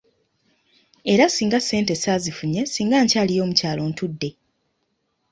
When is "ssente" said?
1.61-1.93